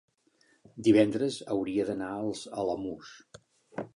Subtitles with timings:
[0.87, 3.15] divendres hauria d'anar als Alamús.